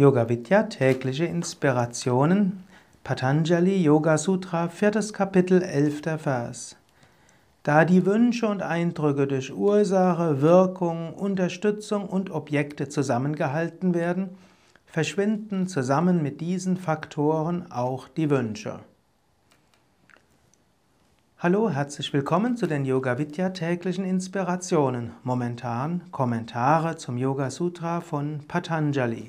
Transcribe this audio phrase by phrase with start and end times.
[0.00, 2.62] Yoga Vidya tägliche Inspirationen
[3.02, 6.76] Patanjali Yoga Sutra viertes Kapitel elfter Vers
[7.64, 14.28] Da die Wünsche und Eindrücke durch Ursache, Wirkung, Unterstützung und Objekte zusammengehalten werden,
[14.86, 18.78] verschwinden zusammen mit diesen Faktoren auch die Wünsche.
[21.40, 25.10] Hallo, herzlich willkommen zu den Yoga Vidya täglichen Inspirationen.
[25.24, 29.26] Momentan Kommentare zum Yoga Sutra von Patanjali.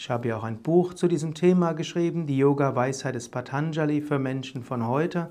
[0.00, 4.20] Ich habe ja auch ein Buch zu diesem Thema geschrieben, die Yoga-Weisheit des Patanjali für
[4.20, 5.30] Menschen von heute.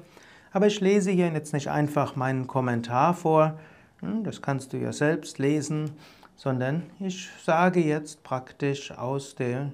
[0.51, 3.57] Aber ich lese hier jetzt nicht einfach meinen Kommentar vor,
[4.01, 5.91] hm, das kannst du ja selbst lesen,
[6.35, 9.71] sondern ich sage jetzt praktisch aus der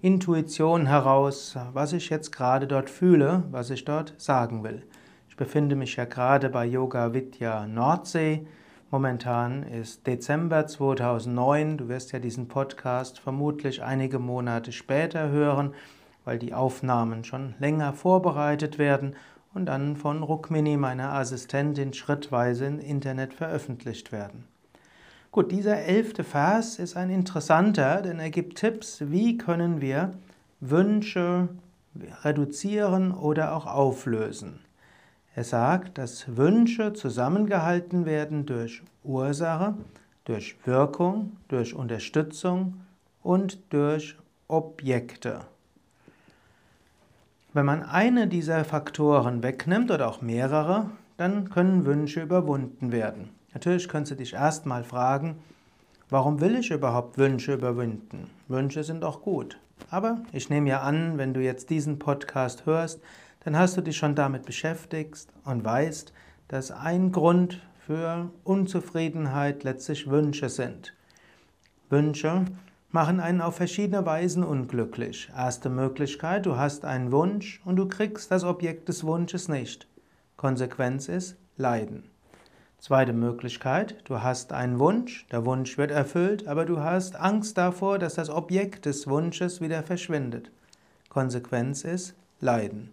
[0.00, 4.82] Intuition heraus, was ich jetzt gerade dort fühle, was ich dort sagen will.
[5.28, 8.46] Ich befinde mich ja gerade bei Yoga Vidya Nordsee
[8.92, 11.78] Momentan ist Dezember 2009.
[11.78, 15.74] Du wirst ja diesen Podcast vermutlich einige Monate später hören,
[16.24, 19.14] weil die Aufnahmen schon länger vorbereitet werden
[19.54, 24.48] und dann von Rukmini, meiner Assistentin, schrittweise im Internet veröffentlicht werden.
[25.30, 30.10] Gut, dieser elfte Vers ist ein interessanter, denn er gibt Tipps, wie können wir
[30.58, 31.48] Wünsche
[32.24, 34.58] reduzieren oder auch auflösen.
[35.34, 39.74] Er sagt, dass Wünsche zusammengehalten werden durch Ursache,
[40.24, 42.80] durch Wirkung, durch Unterstützung
[43.22, 44.16] und durch
[44.48, 45.42] Objekte.
[47.52, 53.30] Wenn man eine dieser Faktoren wegnimmt oder auch mehrere, dann können Wünsche überwunden werden.
[53.54, 55.36] Natürlich könntest du dich erstmal fragen,
[56.08, 58.30] warum will ich überhaupt Wünsche überwinden?
[58.48, 59.58] Wünsche sind auch gut.
[59.90, 63.00] Aber ich nehme ja an, wenn du jetzt diesen Podcast hörst,
[63.40, 66.12] dann hast du dich schon damit beschäftigt und weißt,
[66.48, 70.94] dass ein Grund für Unzufriedenheit letztlich Wünsche sind.
[71.88, 72.44] Wünsche
[72.90, 75.30] machen einen auf verschiedene Weisen unglücklich.
[75.36, 79.86] Erste Möglichkeit, du hast einen Wunsch und du kriegst das Objekt des Wunsches nicht.
[80.36, 82.04] Konsequenz ist Leiden.
[82.78, 87.98] Zweite Möglichkeit, du hast einen Wunsch, der Wunsch wird erfüllt, aber du hast Angst davor,
[87.98, 90.50] dass das Objekt des Wunsches wieder verschwindet.
[91.10, 92.90] Konsequenz ist Leiden.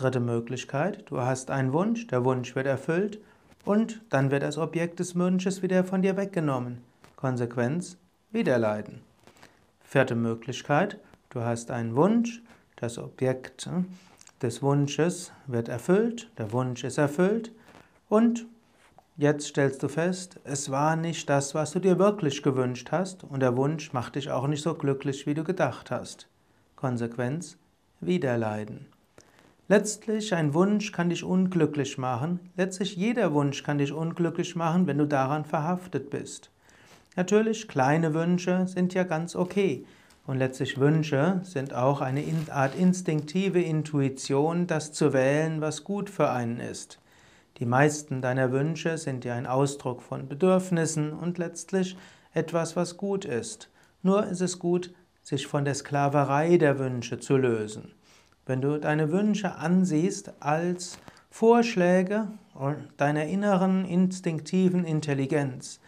[0.00, 3.20] Dritte Möglichkeit, du hast einen Wunsch, der Wunsch wird erfüllt
[3.66, 6.78] und dann wird das Objekt des Wunsches wieder von dir weggenommen.
[7.16, 7.98] Konsequenz,
[8.30, 9.02] wieder leiden.
[9.82, 12.40] Vierte Möglichkeit, du hast einen Wunsch,
[12.76, 13.88] das Objekt hm,
[14.40, 17.52] des Wunsches wird erfüllt, der Wunsch ist erfüllt
[18.08, 18.46] und
[19.18, 23.40] jetzt stellst du fest, es war nicht das, was du dir wirklich gewünscht hast und
[23.40, 26.26] der Wunsch macht dich auch nicht so glücklich, wie du gedacht hast.
[26.74, 27.58] Konsequenz,
[28.00, 28.86] wieder leiden.
[29.70, 32.40] Letztlich, ein Wunsch kann dich unglücklich machen.
[32.56, 36.50] Letztlich, jeder Wunsch kann dich unglücklich machen, wenn du daran verhaftet bist.
[37.14, 39.86] Natürlich, kleine Wünsche sind ja ganz okay.
[40.26, 46.30] Und letztlich Wünsche sind auch eine Art instinktive Intuition, das zu wählen, was gut für
[46.30, 46.98] einen ist.
[47.58, 51.96] Die meisten deiner Wünsche sind ja ein Ausdruck von Bedürfnissen und letztlich
[52.34, 53.70] etwas, was gut ist.
[54.02, 54.92] Nur ist es gut,
[55.22, 57.92] sich von der Sklaverei der Wünsche zu lösen.
[58.50, 60.98] Wenn du deine Wünsche ansiehst als
[61.30, 62.26] Vorschläge
[62.96, 65.78] deiner inneren instinktiven Intelligenz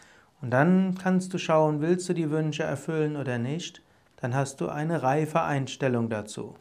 [0.40, 3.82] und dann kannst du schauen, willst du die Wünsche erfüllen oder nicht,
[4.20, 6.54] dann hast du eine reife Einstellung dazu.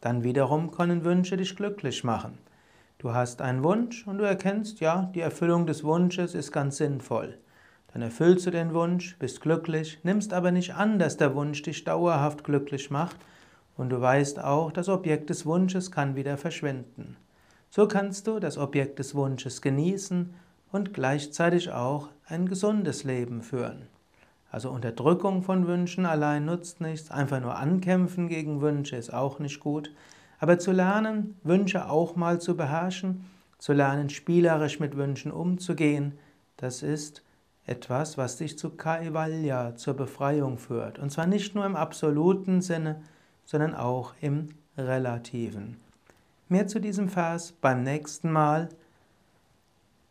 [0.00, 2.38] Dann wiederum können Wünsche dich glücklich machen.
[2.96, 7.36] Du hast einen Wunsch und du erkennst, ja, die Erfüllung des Wunsches ist ganz sinnvoll.
[7.92, 11.84] Dann erfüllst du den Wunsch, bist glücklich, nimmst aber nicht an, dass der Wunsch dich
[11.84, 13.16] dauerhaft glücklich macht,
[13.76, 17.16] und du weißt auch, das Objekt des Wunsches kann wieder verschwinden.
[17.70, 20.34] So kannst du das Objekt des Wunsches genießen
[20.72, 23.86] und gleichzeitig auch ein gesundes Leben führen.
[24.50, 29.60] Also Unterdrückung von Wünschen allein nutzt nichts, einfach nur ankämpfen gegen Wünsche ist auch nicht
[29.60, 29.90] gut,
[30.38, 33.24] aber zu lernen, Wünsche auch mal zu beherrschen,
[33.58, 36.18] zu lernen, spielerisch mit Wünschen umzugehen,
[36.56, 37.22] das ist
[37.64, 40.98] etwas, was dich zu Kaivalya, zur Befreiung führt.
[40.98, 43.00] Und zwar nicht nur im absoluten Sinne,
[43.44, 45.78] sondern auch im Relativen.
[46.48, 48.68] Mehr zu diesem Vers beim nächsten Mal.